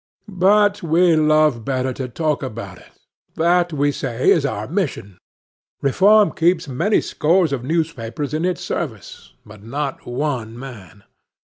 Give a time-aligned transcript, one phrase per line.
[0.27, 2.89] But we love better to talk about it:
[3.35, 5.19] that we say is our mission.
[5.79, 11.03] Reform keeps many scores of newspapers in its service, but not one man.